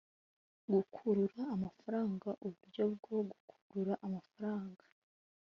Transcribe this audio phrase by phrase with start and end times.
[0.73, 4.83] gukurura amafaranga uburyo bwo gukurura amafaranga